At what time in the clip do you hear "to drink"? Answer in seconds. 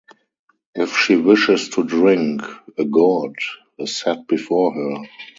1.69-2.41